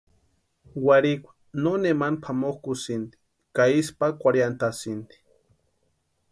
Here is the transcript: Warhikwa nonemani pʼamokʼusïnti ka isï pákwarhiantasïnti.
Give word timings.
Warhikwa 0.85 1.31
nonemani 1.63 2.17
pʼamokʼusïnti 2.23 3.15
ka 3.55 3.63
isï 3.79 3.91
pákwarhiantasïnti. 3.99 5.15